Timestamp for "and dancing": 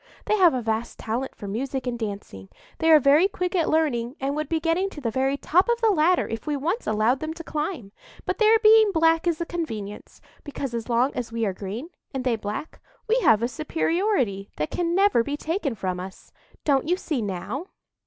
1.85-2.49